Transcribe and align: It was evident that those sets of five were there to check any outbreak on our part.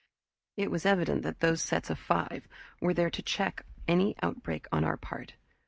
It 0.57 0.71
was 0.71 0.83
evident 0.83 1.21
that 1.21 1.41
those 1.41 1.61
sets 1.61 1.91
of 1.91 1.99
five 1.99 2.47
were 2.79 2.95
there 2.95 3.11
to 3.11 3.21
check 3.21 3.67
any 3.87 4.15
outbreak 4.23 4.65
on 4.71 4.83
our 4.83 4.97
part. 4.97 5.35